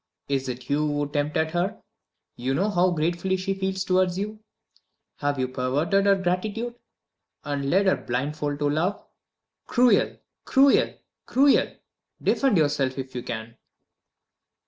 [0.27, 1.79] Is it you who tempted her?
[2.35, 4.39] You know how gratefully she feels toward you
[5.17, 6.73] have you perverted her gratitude,
[7.43, 9.05] and led her blindfold to love?
[9.67, 11.75] Cruel, cruel, cruel!
[12.19, 13.57] Defend yourself if you can."